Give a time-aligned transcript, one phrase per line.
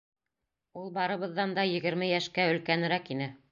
[0.83, 3.33] Ул барыбыҙҙан да егерме йәшкә өлкәнерәк ине.